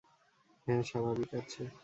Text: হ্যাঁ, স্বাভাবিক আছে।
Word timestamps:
হ্যাঁ, 0.67 0.81
স্বাভাবিক 0.83 1.31
আছে। 1.33 1.63